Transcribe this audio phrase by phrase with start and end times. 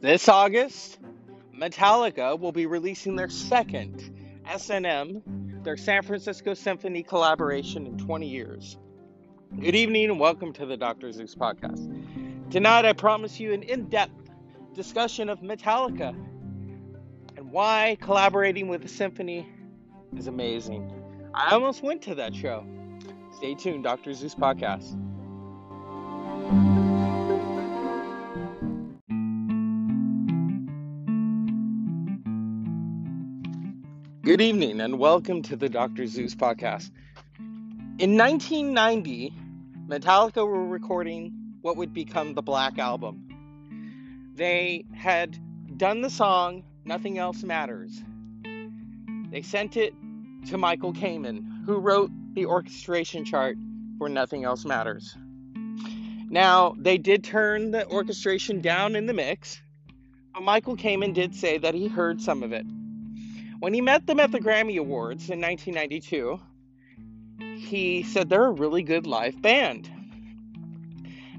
[0.00, 0.98] This August,
[1.54, 8.78] Metallica will be releasing their second S&M, their San Francisco Symphony collaboration in 20 years.
[9.60, 11.12] Good evening and welcome to the Dr.
[11.12, 12.50] Zeus podcast.
[12.50, 14.30] Tonight I promise you an in-depth
[14.72, 16.14] discussion of Metallica
[17.36, 19.46] and why collaborating with the symphony
[20.16, 20.90] is amazing.
[21.34, 22.64] I almost went to that show.
[23.36, 24.14] Stay tuned, Dr.
[24.14, 24.98] Zeus podcast.
[34.22, 36.06] Good evening and welcome to the Dr.
[36.06, 36.90] Zeus podcast.
[37.38, 39.32] In 1990,
[39.88, 44.30] Metallica were recording what would become the Black Album.
[44.34, 45.38] They had
[45.78, 48.02] done the song Nothing Else Matters.
[49.30, 49.94] They sent it
[50.48, 53.56] to Michael Kamen, who wrote the orchestration chart
[53.96, 55.16] for Nothing Else Matters.
[56.28, 59.62] Now, they did turn the orchestration down in the mix,
[60.34, 62.66] but Michael Kamen did say that he heard some of it.
[63.60, 64.48] When he met them at the mm-hmm.
[64.48, 66.40] Grammy Awards in 1992,
[67.56, 69.90] he said they're a really good live band.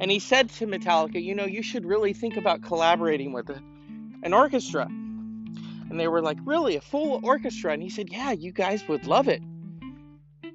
[0.00, 4.32] And he said to Metallica, you know, you should really think about collaborating with an
[4.32, 4.86] orchestra.
[4.86, 7.72] And they were like, really, a full orchestra?
[7.72, 9.42] And he said, yeah, you guys would love it.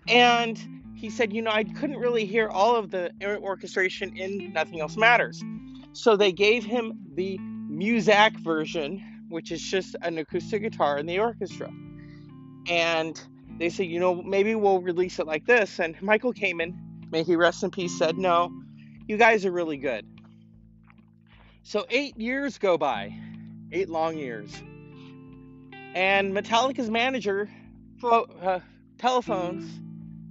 [0.08, 0.58] And
[0.96, 4.98] he said, you know, I couldn't really hear all of the orchestration in Nothing Else
[4.98, 5.44] Matters.
[5.94, 11.20] So they gave him the Muzak version, which is just an acoustic guitar and the
[11.20, 11.72] orchestra.
[12.68, 13.20] And
[13.58, 15.80] they said, you know, maybe we'll release it like this.
[15.80, 16.74] And Michael Kamen,
[17.12, 18.52] may he rest in peace, said, no,
[19.08, 20.06] you guys are really good.
[21.64, 23.16] So eight years go by,
[23.72, 24.52] eight long years.
[25.96, 27.50] And Metallica's manager
[28.04, 28.60] uh,
[28.98, 29.80] telephones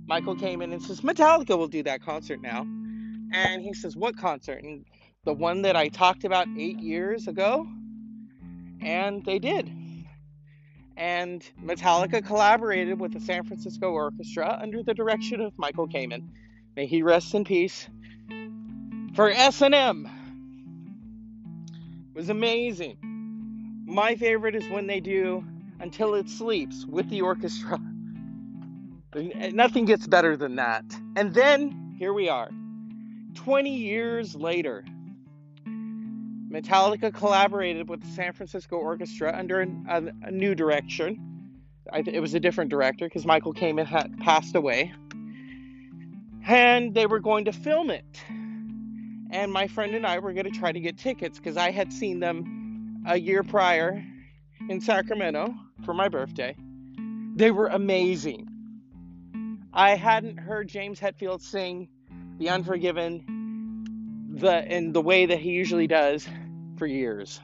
[0.07, 2.61] Michael Kamen and says, Metallica will do that concert now.
[3.33, 4.63] And he says, What concert?
[4.63, 4.85] And
[5.25, 7.67] the one that I talked about eight years ago.
[8.85, 9.71] And they did.
[10.97, 16.29] And Metallica collaborated with the San Francisco Orchestra under the direction of Michael Kamen.
[16.77, 17.89] May he rest in peace.
[19.15, 20.09] For S&M.
[22.11, 22.97] It was amazing.
[23.87, 25.45] My favorite is when they do
[25.81, 27.81] Until It Sleeps with the orchestra.
[29.53, 30.85] Nothing gets better than that.
[31.17, 32.51] And then here we are,
[33.35, 34.85] 20 years later.
[36.55, 41.51] Metallica collaborated with the San Francisco Orchestra under a, a new direction.
[41.93, 44.93] It was a different director because Michael Kamen had passed away.
[46.47, 48.05] And they were going to film it.
[49.31, 51.93] And my friend and I were going to try to get tickets because I had
[51.93, 54.05] seen them a year prior
[54.69, 55.53] in Sacramento
[55.85, 56.57] for my birthday.
[57.35, 58.49] They were amazing.
[59.73, 61.89] I hadn't heard James Hetfield sing
[62.39, 63.25] The Unforgiven
[64.35, 66.29] the in the way that he usually does
[66.75, 66.79] Mm-hmm.
[66.79, 67.41] for years.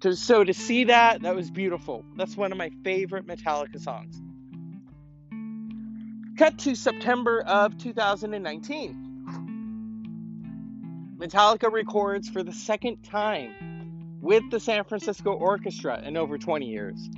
[0.00, 2.04] To, so to see that, that was beautiful.
[2.16, 4.20] That's one of my favorite Metallica songs.
[6.38, 9.06] Cut to September of 2019.
[11.18, 17.10] Metallica records for the second time with the San Francisco Orchestra in over 20 years.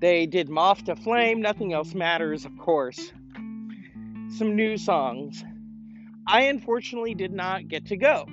[0.00, 3.10] They did Moth to Flame, Nothing Else Matters, of course.
[4.36, 5.42] Some new songs.
[6.26, 8.26] I unfortunately did not get to go.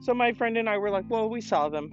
[0.00, 1.90] So my friend and I were like, well, we saw them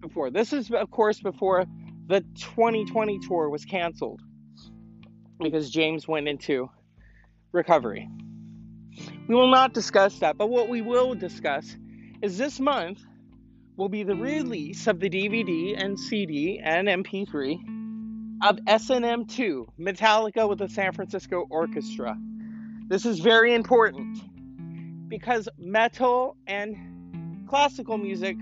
[0.00, 0.30] before.
[0.30, 1.64] This is, of course, before
[2.08, 4.20] the 2020 tour was canceled
[5.40, 6.70] because James went into
[7.52, 8.08] recovery.
[9.28, 11.76] We will not discuss that, but what we will discuss
[12.22, 13.00] is this month
[13.76, 17.56] will be the release of the DVD and CD and MP3
[18.44, 22.16] of S&M2, Metallica with the San Francisco Orchestra.
[22.88, 24.18] This is very important
[25.08, 26.76] because metal and
[27.52, 28.38] classical music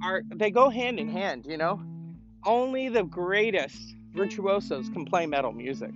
[0.00, 1.82] are they go hand in hand, you know?
[2.44, 5.90] Only the greatest virtuosos can play metal music.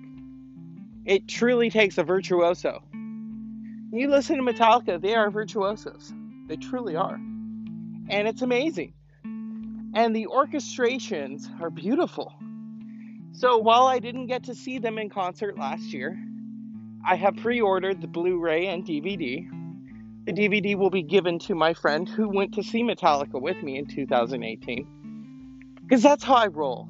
[1.04, 2.82] It truly takes a virtuoso.
[3.92, 6.12] You listen to Metallica, they are virtuosos.
[6.48, 7.14] They truly are.
[7.14, 8.94] And it's amazing.
[9.94, 12.34] And the orchestrations are beautiful.
[13.34, 16.18] So while I didn't get to see them in concert last year,
[17.06, 19.48] I have pre ordered the Blu ray and DVD.
[20.26, 23.78] The DVD will be given to my friend who went to see Metallica with me
[23.78, 25.76] in 2018.
[25.82, 26.88] Because that's how I roll.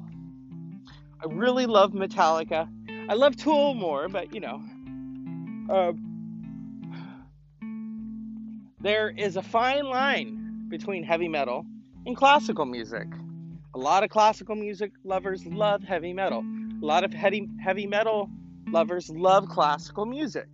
[1.21, 2.67] I really love Metallica.
[3.07, 4.63] I love Tool more, but you know.
[5.69, 5.93] Uh,
[8.79, 11.63] there is a fine line between heavy metal
[12.07, 13.07] and classical music.
[13.75, 16.43] A lot of classical music lovers love heavy metal.
[16.81, 18.31] A lot of heavy heavy metal
[18.67, 20.47] lovers love classical music.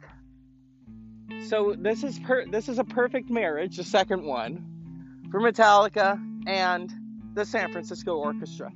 [1.48, 4.66] So this is per, this is a perfect marriage, the second one,
[5.30, 6.92] for Metallica and
[7.34, 8.72] the San Francisco Orchestra.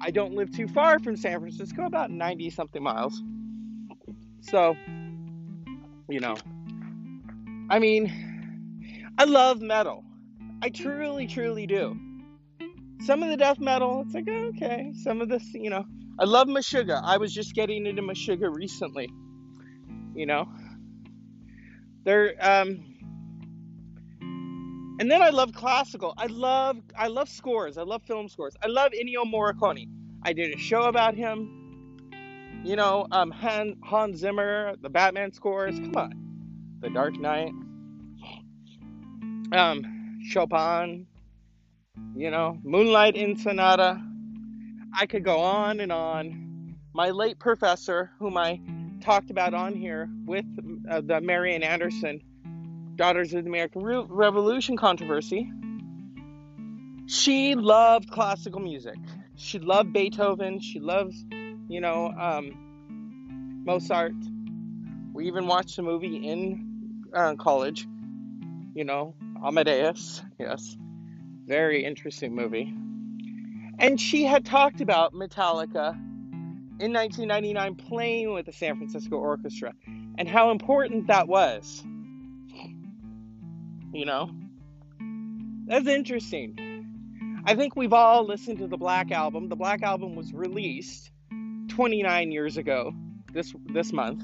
[0.00, 3.22] I don't live too far from San Francisco, about 90 something miles.
[4.40, 4.76] So,
[6.08, 6.36] you know,
[7.68, 10.04] I mean, I love metal.
[10.62, 11.98] I truly, truly do.
[13.00, 14.92] Some of the death metal, it's like, oh, okay.
[15.02, 15.84] Some of this, you know,
[16.18, 17.00] I love Meshuggah.
[17.02, 19.10] I was just getting into Meshuggah recently.
[20.14, 20.48] You know,
[22.08, 22.82] they're, um,
[24.98, 26.14] and then I love classical.
[26.16, 27.76] I love I love scores.
[27.76, 28.56] I love film scores.
[28.64, 29.90] I love Ennio Morricone.
[30.22, 32.62] I did a show about him.
[32.64, 35.78] You know, um, Han, Hans Zimmer, the Batman scores.
[35.78, 37.52] Come on, The Dark Knight.
[39.52, 41.06] Um, Chopin.
[42.16, 44.00] You know, Moonlight Sonata.
[44.98, 46.74] I could go on and on.
[46.94, 48.58] My late professor, whom I
[49.00, 50.44] talked about on here with
[50.90, 52.20] uh, the Marian Anderson
[52.96, 55.50] Daughters of the American Re- Revolution controversy,
[57.06, 58.98] she loved classical music.
[59.36, 60.60] She loved Beethoven.
[60.60, 61.24] She loves,
[61.68, 64.14] you know, um, Mozart.
[65.12, 67.86] We even watched a movie in uh, college,
[68.74, 70.22] you know, Amadeus.
[70.38, 70.76] Yes,
[71.46, 72.74] very interesting movie.
[73.78, 75.96] And she had talked about Metallica
[76.80, 79.72] in 1999 playing with the San Francisco Orchestra
[80.16, 81.82] and how important that was.
[83.92, 84.30] You know?
[85.66, 86.56] That's interesting.
[87.44, 89.48] I think we've all listened to the Black Album.
[89.48, 91.10] The Black Album was released
[91.68, 92.94] 29 years ago
[93.32, 94.22] this this month.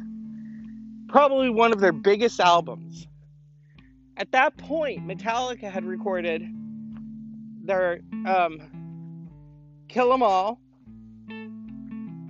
[1.08, 3.06] Probably one of their biggest albums.
[4.16, 6.42] At that point, Metallica had recorded
[7.64, 9.28] their um,
[9.88, 10.60] Kill 'Em All,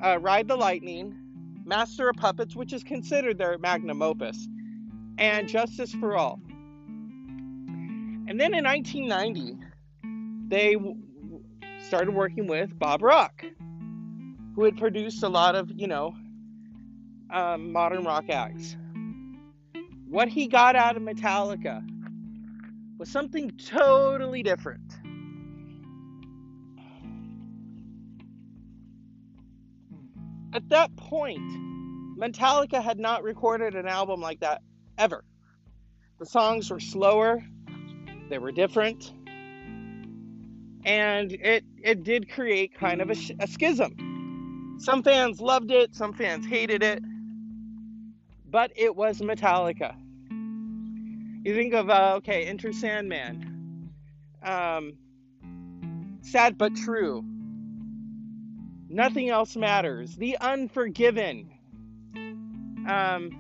[0.04, 1.16] uh, Ride the Lightning,
[1.64, 4.48] Master of Puppets, which is considered their magnum opus,
[5.16, 6.40] and Justice for All.
[8.26, 9.58] And then in 1990,
[10.48, 10.76] they
[11.86, 13.44] started working with Bob Rock,
[14.54, 16.14] who had produced a lot of, you know,
[17.30, 18.76] um, modern rock acts.
[20.08, 21.82] What he got out of Metallica
[22.98, 24.98] was something totally different.
[30.54, 31.42] At that point,
[32.16, 34.62] Metallica had not recorded an album like that
[34.96, 35.24] ever.
[36.20, 37.44] The songs were slower,
[38.30, 39.12] they were different,
[40.84, 44.76] and it it did create kind of a, a schism.
[44.78, 47.02] Some fans loved it, some fans hated it,
[48.48, 49.96] but it was Metallica.
[51.44, 53.90] You think of uh, okay, Enter Sandman,
[54.44, 54.92] um,
[56.22, 57.24] Sad but True,
[58.94, 60.14] Nothing else matters.
[60.14, 61.50] The Unforgiven.
[62.88, 63.30] Um,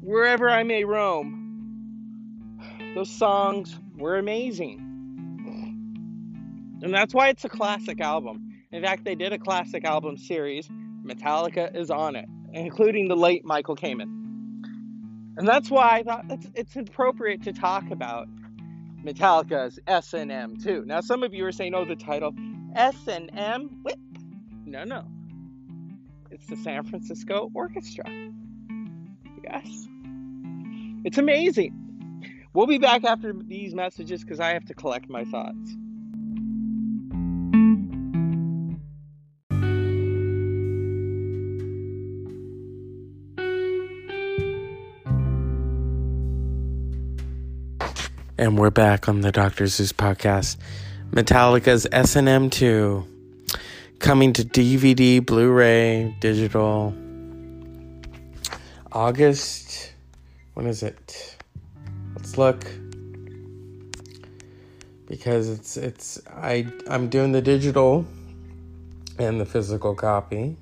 [0.00, 2.56] wherever I may roam.
[2.94, 4.78] Those songs were amazing.
[6.80, 8.62] And that's why it's a classic album.
[8.72, 10.66] In fact, they did a classic album series.
[11.04, 14.08] Metallica is on it, including the late Michael Kamen.
[15.36, 18.26] And that's why I thought it's, it's appropriate to talk about
[19.04, 20.84] Metallica's S&M 2.
[20.86, 22.32] Now, some of you are saying, oh, the title
[22.74, 23.98] S and M Whip.
[24.64, 25.04] No, no.
[26.30, 28.04] It's the San Francisco Orchestra.
[29.42, 29.88] Yes.
[31.04, 31.74] It's amazing.
[32.52, 35.76] We'll be back after these messages because I have to collect my thoughts.
[48.40, 49.66] And we're back on the Dr.
[49.66, 50.56] Zeus podcast.
[51.10, 53.06] Metallica's S&M 2
[53.98, 56.94] coming to DVD, Blu-ray, digital.
[58.92, 59.68] August
[60.58, 61.36] when is it?
[62.16, 62.66] Let's look.
[65.06, 68.04] Because it's it's I I'm doing the digital
[69.20, 70.56] and the physical copy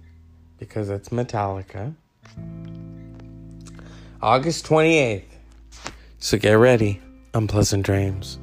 [0.59, 1.95] because it's Metallica.
[4.21, 5.23] August 28th.
[6.19, 7.00] So get ready.
[7.33, 8.38] Unpleasant dreams.